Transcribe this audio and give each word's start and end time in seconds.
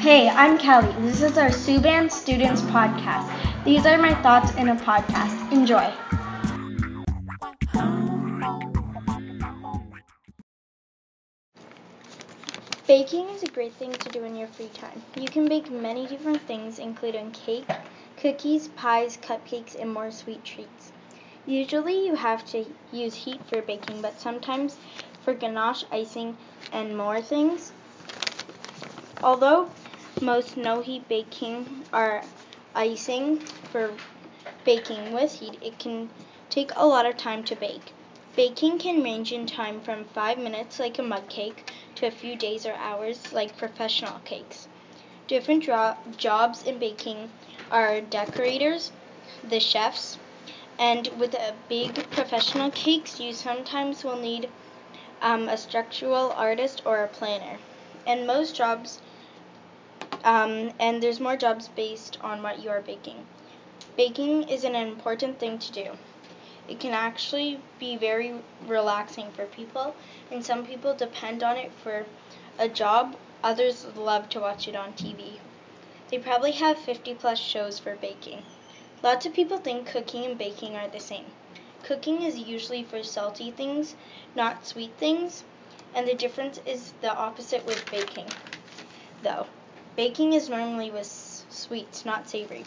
Hey, 0.00 0.28
I'm 0.28 0.58
Callie. 0.58 0.92
This 1.00 1.22
is 1.22 1.38
our 1.38 1.48
Suban 1.48 2.10
Students 2.12 2.60
Podcast. 2.60 3.64
These 3.64 3.86
are 3.86 3.96
my 3.96 4.12
thoughts 4.22 4.52
in 4.56 4.68
a 4.68 4.76
podcast. 4.76 5.50
Enjoy. 5.50 5.90
Baking 12.86 13.30
is 13.30 13.42
a 13.42 13.48
great 13.48 13.72
thing 13.72 13.92
to 13.92 14.10
do 14.10 14.24
in 14.24 14.36
your 14.36 14.48
free 14.48 14.68
time. 14.74 15.02
You 15.16 15.28
can 15.28 15.48
bake 15.48 15.70
many 15.70 16.06
different 16.06 16.42
things, 16.42 16.78
including 16.78 17.30
cake, 17.30 17.66
cookies, 18.18 18.68
pies, 18.68 19.16
cupcakes, 19.16 19.74
and 19.80 19.94
more 19.94 20.10
sweet 20.10 20.44
treats. 20.44 20.92
Usually, 21.46 22.06
you 22.06 22.14
have 22.14 22.44
to 22.50 22.66
use 22.92 23.14
heat 23.14 23.40
for 23.46 23.62
baking, 23.62 24.02
but 24.02 24.20
sometimes 24.20 24.76
for 25.28 25.34
ganache, 25.34 25.84
icing, 25.92 26.36
and 26.72 26.96
more 26.96 27.20
things. 27.20 27.72
Although 29.22 29.70
most 30.20 30.56
no 30.56 30.80
heat 30.80 31.08
baking 31.08 31.84
are 31.92 32.22
icing 32.74 33.38
for 33.72 33.92
baking 34.64 35.12
with 35.12 35.32
heat, 35.34 35.58
it 35.62 35.78
can 35.78 36.10
take 36.50 36.70
a 36.76 36.86
lot 36.86 37.06
of 37.06 37.16
time 37.16 37.42
to 37.44 37.56
bake. 37.56 37.92
Baking 38.36 38.78
can 38.78 39.02
range 39.02 39.32
in 39.32 39.46
time 39.46 39.80
from 39.80 40.04
5 40.04 40.38
minutes, 40.38 40.78
like 40.78 40.98
a 40.98 41.02
mug 41.02 41.28
cake, 41.28 41.72
to 41.96 42.06
a 42.06 42.10
few 42.10 42.36
days 42.36 42.64
or 42.64 42.74
hours, 42.74 43.32
like 43.32 43.56
professional 43.56 44.20
cakes. 44.24 44.68
Different 45.26 45.68
jobs 46.16 46.62
in 46.64 46.78
baking 46.78 47.30
are 47.70 48.00
decorators, 48.00 48.92
the 49.48 49.60
chefs, 49.60 50.18
and 50.78 51.08
with 51.18 51.34
a 51.34 51.54
big 51.68 52.08
professional 52.10 52.70
cakes, 52.70 53.18
you 53.18 53.32
sometimes 53.32 54.04
will 54.04 54.16
need 54.16 54.48
um, 55.20 55.48
a 55.48 55.56
structural 55.56 56.32
artist 56.32 56.82
or 56.84 57.02
a 57.02 57.08
planner. 57.08 57.58
And 58.06 58.26
most 58.26 58.54
jobs, 58.54 59.00
um, 60.24 60.72
and 60.78 61.02
there's 61.02 61.20
more 61.20 61.36
jobs 61.36 61.68
based 61.68 62.18
on 62.20 62.42
what 62.42 62.62
you 62.62 62.70
are 62.70 62.80
baking. 62.80 63.26
Baking 63.96 64.48
is 64.48 64.64
an 64.64 64.74
important 64.74 65.38
thing 65.38 65.58
to 65.58 65.72
do. 65.72 65.98
It 66.68 66.78
can 66.80 66.92
actually 66.92 67.60
be 67.78 67.96
very 67.96 68.34
relaxing 68.66 69.30
for 69.32 69.46
people, 69.46 69.94
and 70.30 70.44
some 70.44 70.66
people 70.66 70.94
depend 70.94 71.42
on 71.42 71.56
it 71.56 71.72
for 71.82 72.04
a 72.58 72.68
job. 72.68 73.16
Others 73.42 73.86
love 73.96 74.28
to 74.30 74.40
watch 74.40 74.68
it 74.68 74.76
on 74.76 74.92
TV. 74.92 75.38
They 76.10 76.18
probably 76.18 76.52
have 76.52 76.78
50 76.78 77.14
plus 77.14 77.38
shows 77.38 77.78
for 77.78 77.96
baking. 77.96 78.42
Lots 79.02 79.26
of 79.26 79.32
people 79.32 79.58
think 79.58 79.86
cooking 79.86 80.24
and 80.24 80.36
baking 80.36 80.76
are 80.76 80.88
the 80.88 81.00
same. 81.00 81.26
Cooking 81.88 82.22
is 82.22 82.38
usually 82.38 82.84
for 82.84 83.02
salty 83.02 83.50
things, 83.50 83.96
not 84.36 84.64
sweet 84.64 84.92
things, 84.98 85.42
and 85.94 86.06
the 86.06 86.14
difference 86.14 86.60
is 86.66 86.92
the 87.00 87.12
opposite 87.12 87.66
with 87.66 87.90
baking. 87.90 88.28
Though, 89.22 89.46
baking 89.96 90.34
is 90.34 90.48
normally 90.48 90.92
with 90.92 91.06
sweets, 91.06 92.04
not 92.04 92.28
savory. 92.28 92.66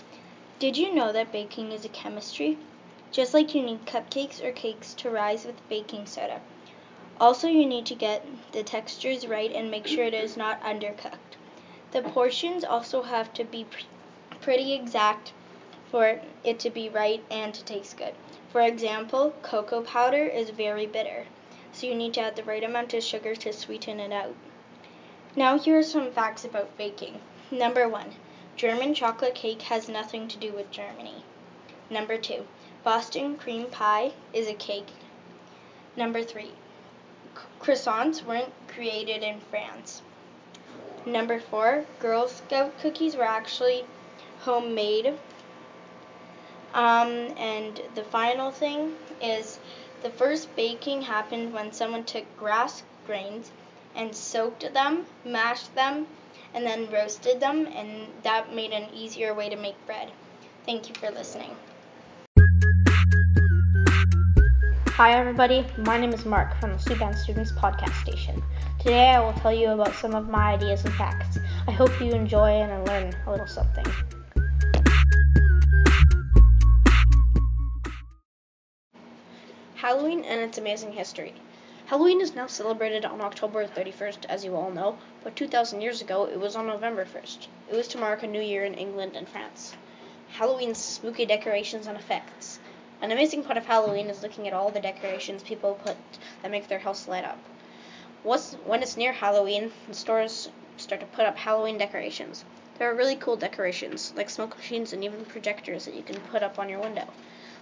Did 0.60 0.76
you 0.76 0.94
know 0.94 1.14
that 1.14 1.32
baking 1.32 1.72
is 1.72 1.86
a 1.86 1.90
chemistry? 1.90 2.58
just 3.12 3.34
like 3.34 3.54
you 3.54 3.62
need 3.62 3.86
cupcakes 3.86 4.44
or 4.44 4.52
cakes 4.52 4.94
to 4.94 5.10
rise 5.10 5.46
with 5.46 5.68
baking 5.70 6.06
soda. 6.06 6.42
Also, 7.20 7.48
you 7.48 7.66
need 7.66 7.86
to 7.86 7.96
get 7.96 8.26
the 8.54 8.64
textures 8.64 9.28
right 9.28 9.52
and 9.52 9.70
make 9.70 9.86
sure 9.86 10.06
it 10.06 10.14
is 10.14 10.38
not 10.38 10.64
undercooked. 10.64 11.38
The 11.92 12.02
portions 12.02 12.64
also 12.64 13.04
have 13.04 13.34
to 13.34 13.44
be 13.44 13.66
pr- 13.66 13.84
pretty 14.40 14.74
exact 14.74 15.34
for 15.92 16.22
it 16.44 16.60
to 16.62 16.70
be 16.70 16.90
right 16.90 17.24
and 17.30 17.54
to 17.54 17.64
taste 17.64 17.98
good. 17.98 18.16
For 18.52 18.60
example, 18.60 19.34
cocoa 19.42 19.82
powder 19.82 20.26
is 20.26 20.50
very 20.50 20.86
bitter, 20.86 21.28
so 21.72 21.88
you 21.88 21.96
need 21.96 22.14
to 22.16 22.22
add 22.22 22.36
the 22.36 22.44
right 22.44 22.64
amount 22.64 22.94
of 22.94 23.02
sugar 23.02 23.34
to 23.34 23.54
sweeten 23.54 24.02
it 24.02 24.12
out. 24.12 24.36
Now, 25.38 25.58
here 25.58 25.80
are 25.80 25.84
some 25.84 26.12
facts 26.12 26.44
about 26.44 26.78
baking. 26.78 27.22
Number 27.50 27.88
one, 27.88 28.16
German 28.58 28.94
chocolate 28.94 29.36
cake 29.36 29.62
has 29.64 29.88
nothing 29.88 30.28
to 30.28 30.38
do 30.38 30.52
with 30.52 30.70
Germany. 30.70 31.24
Number 31.90 32.18
two, 32.18 32.46
Boston 32.84 33.38
cream 33.38 33.68
pie 33.68 34.12
is 34.34 34.50
a 34.50 34.54
cake. 34.54 34.90
Number 35.96 36.22
three, 36.22 36.52
croissants 37.62 38.26
weren't 38.26 38.52
created 38.68 39.24
in 39.24 39.40
France. 39.40 40.02
Number 41.06 41.40
four, 41.40 41.86
Girl 42.00 42.28
Scout 42.28 42.78
cookies 42.80 43.16
were 43.16 43.24
actually 43.24 43.86
homemade. 44.42 45.18
Um, 46.74 47.34
and 47.38 47.82
the 47.96 48.04
final 48.04 48.50
thing 48.50 48.94
is 49.22 49.60
the 50.04 50.10
first 50.10 50.56
baking 50.56 51.02
happened 51.02 51.54
when 51.54 51.74
someone 51.74 52.06
took 52.06 52.26
grass 52.38 52.84
grains 53.06 53.52
and 53.96 54.16
soaked 54.16 54.74
them, 54.74 55.06
mashed 55.26 55.76
them, 55.76 56.08
and 56.54 56.66
then 56.66 56.90
roasted 56.90 57.42
them, 57.42 57.68
and 57.68 58.08
that 58.24 58.56
made 58.56 58.72
an 58.72 58.88
easier 58.94 59.34
way 59.34 59.50
to 59.50 59.58
make 59.58 59.76
bread. 59.86 60.12
Thank 60.66 60.88
you 60.88 60.96
for 60.96 61.12
listening. 61.12 61.56
Hi, 64.92 65.14
everybody. 65.14 65.66
My 65.80 65.98
name 65.98 66.14
is 66.14 66.26
Mark 66.26 66.60
from 66.62 66.72
the 66.72 66.78
Suban 66.78 67.18
Students 67.18 67.52
Podcast 67.52 68.00
Station. 68.02 68.42
Today, 68.80 69.10
I 69.10 69.20
will 69.20 69.34
tell 69.34 69.54
you 69.54 69.70
about 69.70 69.94
some 69.96 70.16
of 70.16 70.30
my 70.30 70.54
ideas 70.54 70.86
and 70.86 70.94
facts. 70.94 71.38
I 71.68 71.72
hope 71.72 72.00
you 72.00 72.12
enjoy 72.12 72.50
and 72.50 72.88
learn 72.88 73.14
a 73.26 73.32
little 73.32 73.48
something. 73.48 73.86
Halloween 79.82 80.24
and 80.26 80.40
its 80.42 80.60
amazing 80.60 80.94
history. 80.94 81.34
Halloween 81.88 82.22
is 82.22 82.36
now 82.36 82.46
celebrated 82.46 83.04
on 83.04 83.20
October 83.20 83.66
31st, 83.66 84.26
as 84.30 84.46
you 84.46 84.56
all 84.56 84.70
know, 84.70 85.00
but 85.24 85.36
2,000 85.36 85.82
years 85.82 86.02
ago 86.02 86.26
it 86.26 86.40
was 86.40 86.56
on 86.56 86.68
November 86.68 87.04
1st. 87.04 87.48
It 87.68 87.76
was 87.76 87.88
to 87.88 87.98
mark 87.98 88.22
a 88.22 88.28
new 88.28 88.44
year 88.44 88.64
in 88.64 88.76
England 88.76 89.16
and 89.16 89.28
France. 89.28 89.74
Halloween's 90.34 90.78
spooky 90.78 91.26
decorations 91.26 91.88
and 91.88 91.98
effects. 91.98 92.60
An 93.02 93.12
amazing 93.12 93.44
part 93.44 93.58
of 93.58 93.66
Halloween 93.66 94.12
is 94.12 94.22
looking 94.22 94.48
at 94.48 94.54
all 94.54 94.70
the 94.70 94.80
decorations 94.80 95.42
people 95.42 95.74
put 95.84 95.98
that 96.44 96.52
make 96.52 96.68
their 96.68 96.78
house 96.78 97.08
light 97.08 97.26
up. 97.26 97.40
What's, 98.22 98.54
when 98.54 98.84
it's 98.84 98.98
near 98.98 99.14
Halloween, 99.14 99.72
the 99.88 99.96
stores 99.96 100.50
start 100.78 101.02
to 101.02 101.08
put 101.08 101.26
up 101.26 101.38
Halloween 101.38 101.80
decorations. 101.80 102.46
There 102.78 102.88
are 102.92 102.96
really 102.96 103.16
cool 103.16 103.36
decorations, 103.36 104.14
like 104.16 104.30
smoke 104.30 104.56
machines 104.58 104.94
and 104.94 105.04
even 105.04 105.26
projectors 105.26 105.86
that 105.86 105.96
you 105.96 106.04
can 106.04 106.22
put 106.22 106.44
up 106.44 106.60
on 106.60 106.70
your 106.70 106.82
window. 106.82 107.08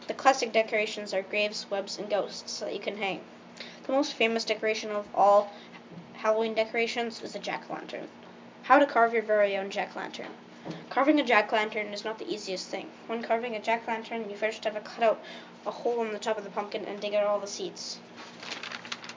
The 0.10 0.16
classic 0.16 0.52
decorations 0.52 1.14
are 1.14 1.22
graves, 1.22 1.68
webs, 1.70 2.00
and 2.00 2.10
ghosts 2.10 2.62
that 2.62 2.74
you 2.74 2.80
can 2.80 2.98
hang. 2.98 3.22
The 3.84 3.92
most 3.92 4.14
famous 4.14 4.44
decoration 4.44 4.90
of 4.90 5.08
all 5.14 5.52
Halloween 6.14 6.56
decorations 6.56 7.22
is 7.22 7.36
a 7.36 7.40
jack 7.40 7.70
o' 7.70 7.74
lantern. 7.74 8.08
How 8.64 8.80
to 8.80 8.88
carve 8.88 9.14
your 9.14 9.22
very 9.22 9.56
own 9.56 9.70
jack 9.70 9.96
o' 9.96 10.00
lantern. 10.00 10.34
Carving 10.90 11.20
a 11.20 11.24
jack 11.24 11.54
o' 11.54 11.56
lantern 11.58 11.94
is 11.94 12.04
not 12.04 12.18
the 12.18 12.28
easiest 12.28 12.70
thing. 12.70 12.90
When 13.06 13.22
carving 13.22 13.56
a 13.56 13.60
jack 13.60 13.84
o' 13.88 13.92
lantern, 13.92 14.32
you 14.32 14.36
first 14.36 14.64
have 14.64 14.74
to 14.74 14.80
cut 14.80 15.04
out 15.04 15.22
a 15.68 15.70
hole 15.70 16.02
in 16.02 16.12
the 16.12 16.18
top 16.18 16.40
of 16.40 16.44
the 16.44 16.50
pumpkin 16.50 16.86
and 16.86 17.00
dig 17.00 17.14
out 17.14 17.28
all 17.28 17.40
the 17.40 17.46
seeds. 17.46 18.00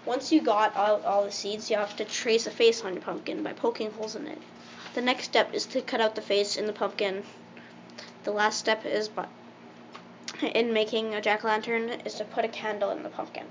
Once 0.05 0.31
you 0.31 0.43
got 0.43 0.77
out 0.77 1.07
all 1.07 1.25
the 1.25 1.33
seeds, 1.33 1.71
you 1.71 1.79
have 1.79 1.97
to 1.97 2.05
trace 2.05 2.47
a 2.47 2.51
face 2.51 2.85
on 2.85 2.93
your 2.93 3.03
pumpkin 3.03 3.43
by 3.43 3.55
poking 3.55 3.91
holes 3.93 4.15
in 4.15 4.27
it. 4.27 4.43
The 4.93 5.01
next 5.01 5.25
step 5.25 5.55
is 5.55 5.65
to 5.69 5.81
cut 5.81 6.03
out 6.03 6.17
the 6.17 6.21
face 6.21 6.59
in 6.59 6.67
the 6.67 6.73
pumpkin. 6.75 7.25
The 8.25 8.33
last 8.33 8.59
step 8.59 8.85
is 8.85 9.09
by, 9.09 9.27
in 10.55 10.73
making 10.73 11.15
a 11.15 11.21
jack-o'-lantern 11.21 12.05
is 12.05 12.15
to 12.15 12.25
put 12.25 12.45
a 12.45 12.49
candle 12.49 12.91
in 12.91 13.05
the 13.05 13.09
pumpkin. 13.09 13.47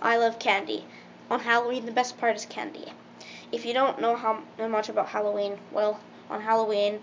I 0.00 0.16
love 0.16 0.38
candy. 0.38 0.86
On 1.30 1.40
Halloween, 1.40 1.84
the 1.84 1.92
best 1.92 2.16
part 2.16 2.34
is 2.34 2.46
candy. 2.46 2.92
If 3.52 3.66
you 3.66 3.74
don't 3.74 4.00
know 4.00 4.16
how 4.16 4.42
much 4.58 4.88
about 4.88 5.08
Halloween, 5.08 5.58
well, 5.70 6.00
on 6.30 6.40
Halloween, 6.40 7.00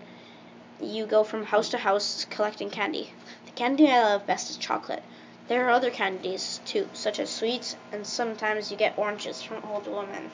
you 0.80 1.06
go 1.06 1.22
from 1.22 1.44
house 1.44 1.68
to 1.70 1.78
house 1.78 2.26
collecting 2.30 2.68
candy. 2.68 3.12
The 3.46 3.52
candy 3.52 3.88
I 3.88 4.02
love 4.02 4.26
best 4.26 4.50
is 4.50 4.56
chocolate. 4.56 5.02
There 5.46 5.66
are 5.66 5.70
other 5.70 5.90
candies 5.90 6.60
too, 6.64 6.88
such 6.92 7.20
as 7.20 7.30
sweets, 7.30 7.76
and 7.92 8.06
sometimes 8.06 8.70
you 8.70 8.76
get 8.76 8.98
oranges 8.98 9.40
from 9.40 9.64
old 9.64 9.86
women. 9.86 10.32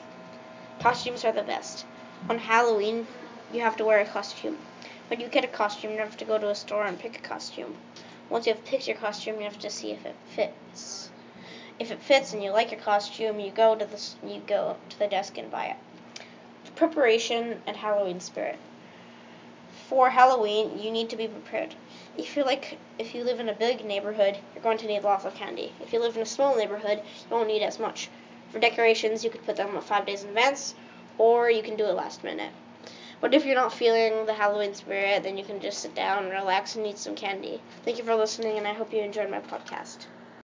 Costumes 0.79 1.23
are 1.25 1.31
the 1.31 1.43
best. 1.43 1.85
On 2.29 2.39
Halloween, 2.39 3.05
you 3.53 3.61
have 3.61 3.77
to 3.77 3.85
wear 3.85 3.99
a 3.99 4.05
costume. 4.05 4.57
When 5.09 5.19
you 5.19 5.27
get 5.27 5.43
a 5.43 5.47
costume, 5.47 5.91
you 5.91 5.97
have 5.99 6.17
to 6.17 6.25
go 6.25 6.37
to 6.37 6.49
a 6.49 6.55
store 6.55 6.85
and 6.85 6.97
pick 6.97 7.17
a 7.17 7.27
costume. 7.27 7.77
Once 8.29 8.47
you 8.47 8.53
have 8.53 8.65
picked 8.65 8.87
your 8.87 8.97
costume, 8.97 9.37
you 9.37 9.43
have 9.43 9.59
to 9.59 9.69
see 9.69 9.91
if 9.91 10.05
it 10.05 10.15
fits. 10.27 11.09
If 11.79 11.91
it 11.91 12.01
fits 12.01 12.33
and 12.33 12.43
you 12.43 12.51
like 12.51 12.71
your 12.71 12.79
costume, 12.79 13.39
you 13.39 13.51
go 13.51 13.75
to 13.75 13.85
the 13.85 14.01
you 14.23 14.41
go 14.45 14.77
to 14.89 14.99
the 14.99 15.07
desk 15.07 15.37
and 15.37 15.49
buy 15.49 15.65
it. 15.65 15.77
Preparation 16.75 17.61
and 17.65 17.75
Halloween 17.75 18.19
spirit 18.19 18.57
for 19.89 20.11
Halloween, 20.11 20.77
you 20.77 20.91
need 20.91 21.09
to 21.09 21.15
be 21.15 21.27
prepared. 21.27 21.73
If 22.15 22.37
you 22.37 22.43
like, 22.43 22.77
if 22.99 23.15
you 23.15 23.23
live 23.23 23.39
in 23.39 23.49
a 23.49 23.53
big 23.53 23.83
neighborhood, 23.83 24.37
you're 24.53 24.61
going 24.61 24.77
to 24.77 24.87
need 24.87 25.01
lots 25.01 25.25
of 25.25 25.33
candy. 25.33 25.73
If 25.81 25.91
you 25.91 25.99
live 25.99 26.15
in 26.15 26.21
a 26.21 26.27
small 26.27 26.55
neighborhood, 26.55 26.99
you 26.99 27.35
won't 27.35 27.47
need 27.47 27.63
as 27.63 27.79
much. 27.79 28.07
For 28.51 28.59
decorations, 28.59 29.23
you 29.23 29.31
could 29.31 29.45
put 29.47 29.55
them 29.55 29.81
five 29.81 30.05
days 30.05 30.21
in 30.21 30.29
advance, 30.29 30.75
or 31.17 31.49
you 31.49 31.63
can 31.63 31.75
do 31.75 31.85
it 31.85 31.95
last 31.95 32.23
minute. 32.23 32.51
But 33.21 33.33
if 33.33 33.45
you're 33.45 33.55
not 33.55 33.73
feeling 33.73 34.25
the 34.25 34.33
Halloween 34.33 34.73
spirit, 34.73 35.23
then 35.23 35.37
you 35.37 35.43
can 35.43 35.59
just 35.59 35.79
sit 35.79 35.93
down, 35.93 36.29
relax, 36.29 36.75
and 36.75 36.87
eat 36.87 36.97
some 36.97 37.15
candy. 37.15 37.61
Thank 37.83 37.97
you 37.97 38.03
for 38.03 38.15
listening, 38.15 38.57
and 38.57 38.67
I 38.67 38.73
hope 38.73 38.93
you 38.93 39.01
enjoyed 39.01 39.29
my 39.29 39.39
podcast. 39.39 40.05